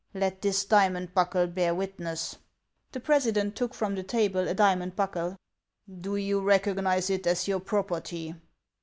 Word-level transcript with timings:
Let 0.15 0.41
this 0.41 0.65
diamond 0.65 1.13
buckle 1.13 1.45
bear 1.45 1.75
witness." 1.75 2.37
The 2.91 2.99
president 2.99 3.55
took 3.55 3.75
from 3.75 3.93
the 3.93 4.01
table 4.01 4.47
a 4.47 4.55
diamond 4.55 4.95
buckle.•' 4.95 5.37
Do 6.01 6.15
you 6.15 6.41
recognize 6.41 7.11
it 7.11 7.27
as 7.27 7.47
your 7.47 7.59
property 7.59 8.33